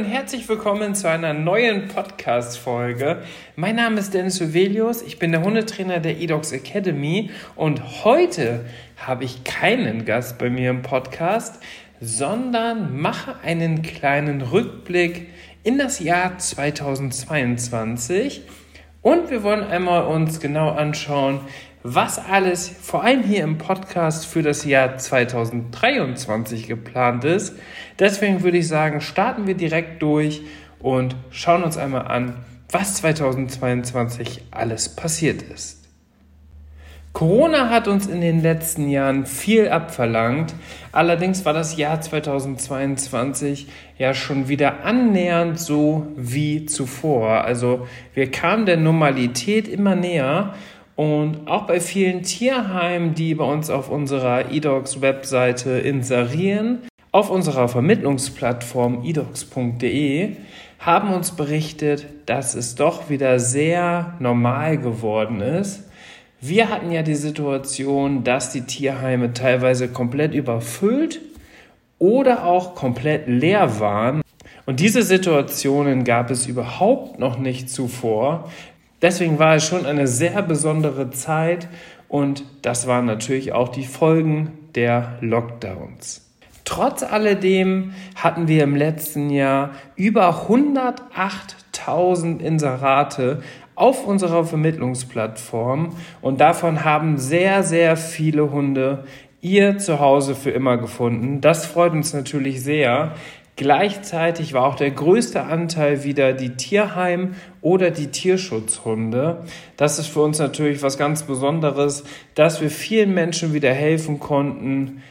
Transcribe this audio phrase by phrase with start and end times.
[0.00, 3.22] Und herzlich willkommen zu einer neuen Podcast-Folge.
[3.54, 8.64] Mein Name ist Dennis Uvelius, ich bin der Hundetrainer der eDogs Academy und heute
[8.96, 11.62] habe ich keinen Gast bei mir im Podcast,
[12.00, 15.28] sondern mache einen kleinen Rückblick
[15.64, 18.40] in das Jahr 2022
[19.02, 21.40] und wir wollen einmal uns genau anschauen,
[21.82, 27.56] was alles vor allem hier im Podcast für das Jahr 2023 geplant ist.
[27.98, 30.42] Deswegen würde ich sagen, starten wir direkt durch
[30.78, 32.34] und schauen uns einmal an,
[32.70, 35.80] was 2022 alles passiert ist.
[37.12, 40.54] Corona hat uns in den letzten Jahren viel abverlangt.
[40.92, 43.66] Allerdings war das Jahr 2022
[43.98, 47.42] ja schon wieder annähernd so wie zuvor.
[47.42, 50.54] Also wir kamen der Normalität immer näher
[51.00, 59.02] und auch bei vielen Tierheimen, die bei uns auf unserer edogs-Webseite inserieren, auf unserer Vermittlungsplattform
[59.02, 60.36] edogs.de,
[60.78, 65.84] haben uns berichtet, dass es doch wieder sehr normal geworden ist.
[66.42, 71.22] Wir hatten ja die Situation, dass die Tierheime teilweise komplett überfüllt
[71.98, 74.20] oder auch komplett leer waren.
[74.66, 78.50] Und diese Situationen gab es überhaupt noch nicht zuvor.
[79.02, 81.68] Deswegen war es schon eine sehr besondere Zeit
[82.08, 86.26] und das waren natürlich auch die Folgen der Lockdowns.
[86.64, 93.42] Trotz alledem hatten wir im letzten Jahr über 108.000 Inserate
[93.74, 99.04] auf unserer Vermittlungsplattform und davon haben sehr, sehr viele Hunde
[99.40, 101.40] ihr Zuhause für immer gefunden.
[101.40, 103.14] Das freut uns natürlich sehr,
[103.56, 109.44] Gleichzeitig war auch der größte Anteil wieder die Tierheim- oder die Tierschutzhunde.
[109.76, 115.02] Das ist für uns natürlich was ganz Besonderes, dass wir vielen Menschen wieder helfen konnten.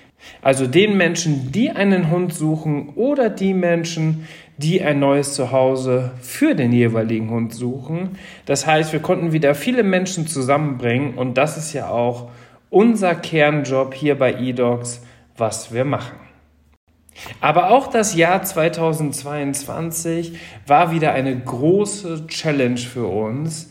[0.42, 4.28] Also den Menschen, die einen Hund suchen oder die Menschen,
[4.58, 8.18] die ein neues Zuhause für den jeweiligen Hund suchen.
[8.46, 12.30] Das heißt, wir konnten wieder viele Menschen zusammenbringen und das ist ja auch
[12.70, 15.02] unser Kernjob hier bei eDogs,
[15.38, 16.29] was wir machen.
[17.42, 20.38] Aber auch das Jahr 2022
[20.68, 23.70] war wieder eine große Challenge für uns.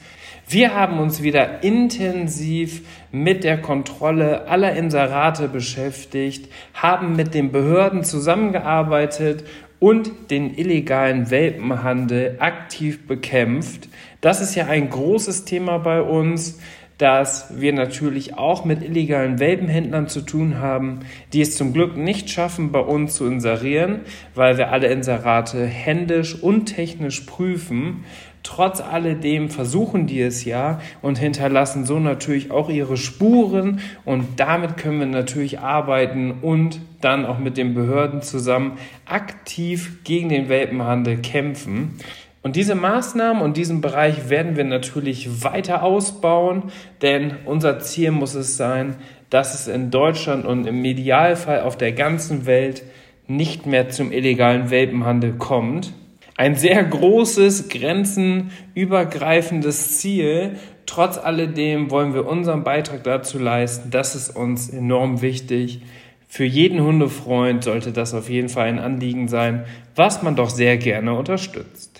[0.51, 2.81] Wir haben uns wieder intensiv
[3.13, 9.45] mit der Kontrolle aller Inserate beschäftigt, haben mit den Behörden zusammengearbeitet
[9.79, 13.89] und den illegalen Welpenhandel aktiv bekämpft.
[14.21, 16.59] Das ist ja ein großes Thema bei uns
[16.99, 21.01] dass wir natürlich auch mit illegalen Welpenhändlern zu tun haben,
[21.33, 24.01] die es zum Glück nicht schaffen, bei uns zu inserieren,
[24.35, 28.05] weil wir alle Inserate händisch und technisch prüfen.
[28.43, 34.77] Trotz alledem versuchen die es ja und hinterlassen so natürlich auch ihre Spuren und damit
[34.77, 41.19] können wir natürlich arbeiten und dann auch mit den Behörden zusammen aktiv gegen den Welpenhandel
[41.19, 41.99] kämpfen.
[42.43, 46.65] Und diese Maßnahmen und diesen Bereich werden wir natürlich weiter ausbauen,
[47.03, 48.97] denn unser Ziel muss es sein,
[49.29, 52.85] dass es in Deutschland und im Idealfall auf der ganzen Welt
[53.27, 55.93] nicht mehr zum illegalen Welpenhandel kommt.
[56.37, 60.57] Ein sehr großes, grenzenübergreifendes Ziel.
[60.87, 63.91] Trotz alledem wollen wir unseren Beitrag dazu leisten.
[63.91, 65.83] Das ist uns enorm wichtig.
[66.29, 69.65] Für jeden Hundefreund sollte das auf jeden Fall ein Anliegen sein,
[69.97, 71.98] was man doch sehr gerne unterstützt.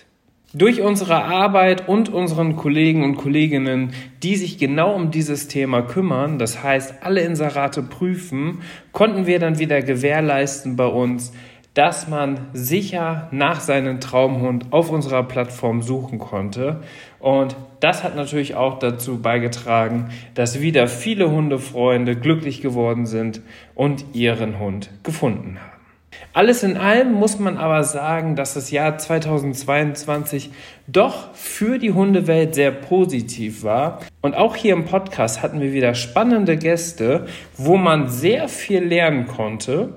[0.53, 3.91] Durch unsere Arbeit und unseren Kollegen und Kolleginnen,
[4.23, 9.59] die sich genau um dieses Thema kümmern, das heißt alle Inserate prüfen, konnten wir dann
[9.59, 11.33] wieder gewährleisten bei uns,
[11.75, 16.81] dass man sicher nach seinem Traumhund auf unserer Plattform suchen konnte.
[17.19, 23.41] Und das hat natürlich auch dazu beigetragen, dass wieder viele Hundefreunde glücklich geworden sind
[23.75, 25.78] und ihren Hund gefunden haben.
[26.33, 30.51] Alles in allem muss man aber sagen, dass das Jahr 2022
[30.87, 33.99] doch für die Hundewelt sehr positiv war.
[34.21, 37.25] Und auch hier im Podcast hatten wir wieder spannende Gäste,
[37.57, 39.93] wo man sehr viel lernen konnte.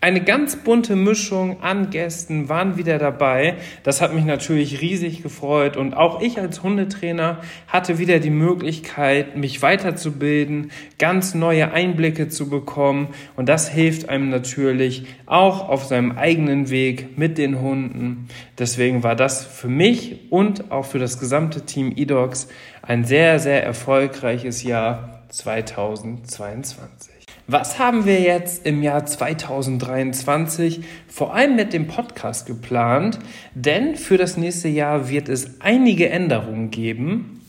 [0.00, 3.54] Eine ganz bunte Mischung an Gästen waren wieder dabei.
[3.84, 9.36] Das hat mich natürlich riesig gefreut und auch ich als Hundetrainer hatte wieder die Möglichkeit,
[9.36, 16.12] mich weiterzubilden, ganz neue Einblicke zu bekommen und das hilft einem natürlich auch auf seinem
[16.18, 18.28] eigenen Weg mit den Hunden.
[18.58, 22.48] Deswegen war das für mich und auch für das gesamte Team eDogs
[22.82, 27.21] ein sehr, sehr erfolgreiches Jahr 2022.
[27.48, 33.18] Was haben wir jetzt im Jahr 2023 vor allem mit dem Podcast geplant?
[33.54, 37.41] Denn für das nächste Jahr wird es einige Änderungen geben.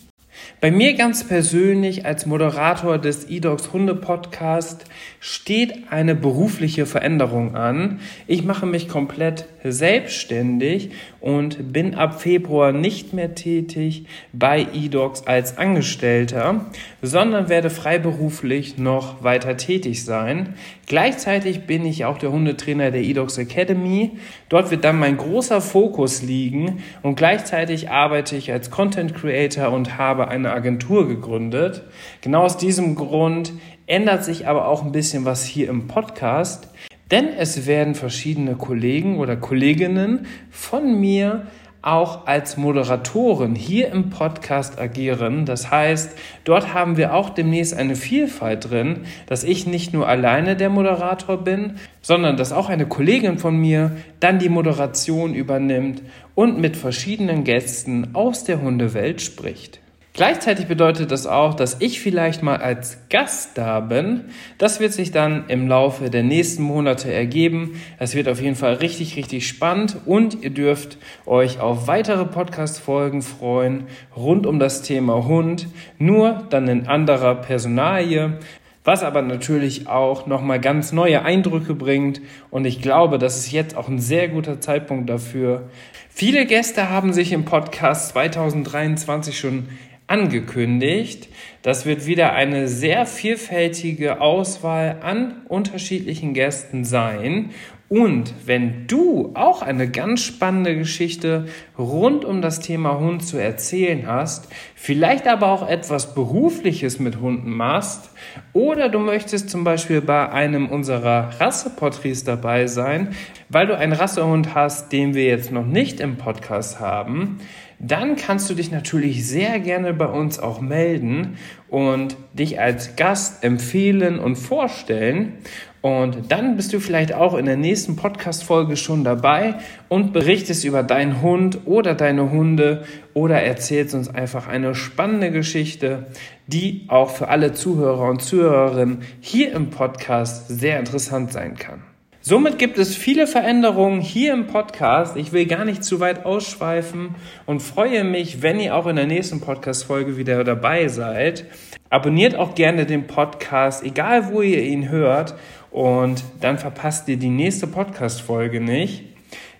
[0.61, 4.85] Bei mir ganz persönlich als Moderator des eDogs Hunde Podcast
[5.19, 7.99] steht eine berufliche Veränderung an.
[8.27, 15.57] Ich mache mich komplett selbstständig und bin ab Februar nicht mehr tätig bei eDogs als
[15.57, 16.65] Angestellter,
[17.01, 20.55] sondern werde freiberuflich noch weiter tätig sein.
[20.87, 24.11] Gleichzeitig bin ich auch der Hundetrainer der eDogs Academy.
[24.49, 29.97] Dort wird dann mein großer Fokus liegen und gleichzeitig arbeite ich als Content Creator und
[29.97, 31.83] habe eine Agentur gegründet.
[32.21, 33.53] Genau aus diesem Grund
[33.85, 36.69] ändert sich aber auch ein bisschen was hier im Podcast,
[37.12, 41.45] denn es werden verschiedene Kollegen oder Kolleginnen von mir
[41.83, 45.45] auch als Moderatoren hier im Podcast agieren.
[45.45, 50.56] Das heißt, dort haben wir auch demnächst eine Vielfalt drin, dass ich nicht nur alleine
[50.56, 56.01] der Moderator bin, sondern dass auch eine Kollegin von mir dann die Moderation übernimmt
[56.36, 59.82] und mit verschiedenen Gästen aus der Hundewelt spricht.
[60.15, 64.25] Gleichzeitig bedeutet das auch, dass ich vielleicht mal als Gast da bin.
[64.60, 67.81] Das wird sich dann im Laufe der nächsten Monate ergeben.
[67.98, 73.24] Es wird auf jeden Fall richtig, richtig spannend und ihr dürft euch auf weitere Podcast-Folgen
[73.24, 75.68] freuen rund um das Thema Hund.
[75.98, 78.38] Nur dann in anderer Personalie
[78.86, 82.21] was aber natürlich auch nochmal ganz neue Eindrücke bringt.
[82.51, 85.69] Und ich glaube, das ist jetzt auch ein sehr guter Zeitpunkt dafür.
[86.10, 89.69] Viele Gäste haben sich im Podcast 2023 schon
[90.07, 91.29] angekündigt.
[91.61, 97.51] Das wird wieder eine sehr vielfältige Auswahl an unterschiedlichen Gästen sein.
[97.89, 101.45] Und wenn du auch eine ganz spannende Geschichte
[101.77, 107.51] rund um das Thema Hund zu erzählen hast, vielleicht aber auch etwas Berufliches mit Hunden
[107.51, 108.09] machst,
[108.51, 113.09] oder du möchtest zum Beispiel bei einem unserer Rasseporträts dabei sein,
[113.50, 117.38] weil du einen Rassehund hast, den wir jetzt noch nicht im Podcast haben,
[117.83, 121.38] dann kannst du dich natürlich sehr gerne bei uns auch melden
[121.69, 125.33] und dich als Gast empfehlen und vorstellen.
[125.81, 129.56] Und dann bist du vielleicht auch in der nächsten Podcast-Folge schon dabei
[129.89, 136.07] und berichtest über deinen Hund oder deine Hunde oder erzählst uns einfach eine spannende Geschichte,
[136.47, 141.92] die auch für alle Zuhörer und Zuhörerinnen hier im Podcast sehr interessant sein kann.
[142.25, 145.17] Somit gibt es viele Veränderungen hier im Podcast.
[145.17, 147.15] Ich will gar nicht zu weit ausschweifen
[147.45, 151.43] und freue mich, wenn ihr auch in der nächsten Podcast-Folge wieder dabei seid.
[151.89, 155.35] Abonniert auch gerne den Podcast, egal wo ihr ihn hört,
[155.69, 159.03] und dann verpasst ihr die nächste Podcast-Folge nicht.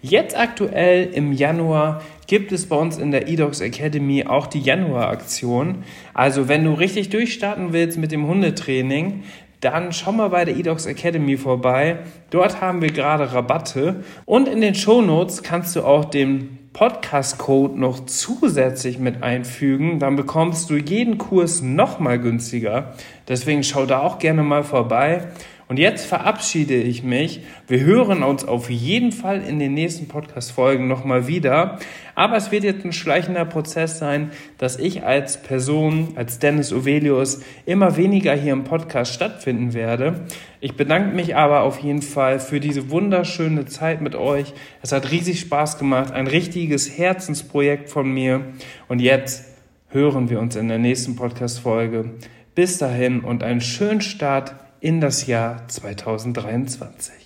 [0.02, 5.84] Jetzt aktuell im Januar gibt es bei uns in der eDogs Academy auch die Januar-Aktion.
[6.14, 9.24] Also wenn du richtig durchstarten willst mit dem Hundetraining,
[9.64, 12.00] dann schau mal bei der eDocs Academy vorbei.
[12.30, 17.80] Dort haben wir gerade Rabatte und in den Show Notes kannst du auch den Podcast-Code
[17.80, 20.00] noch zusätzlich mit einfügen.
[20.00, 22.96] Dann bekommst du jeden Kurs nochmal günstiger.
[23.28, 25.28] Deswegen schau da auch gerne mal vorbei.
[25.68, 27.42] Und jetzt verabschiede ich mich.
[27.68, 31.80] Wir hören uns auf jeden Fall in den nächsten Podcast-Folgen nochmal wieder.
[32.16, 37.42] Aber es wird jetzt ein schleichender Prozess sein, dass ich als Person, als Dennis Ovelius,
[37.66, 40.22] immer weniger hier im Podcast stattfinden werde.
[40.60, 44.54] Ich bedanke mich aber auf jeden Fall für diese wunderschöne Zeit mit euch.
[44.82, 48.42] Es hat riesig Spaß gemacht, ein richtiges Herzensprojekt von mir.
[48.88, 49.46] Und jetzt
[49.90, 52.12] hören wir uns in der nächsten Podcast-Folge.
[52.56, 57.23] Bis dahin und einen schönen Start in das Jahr 2023.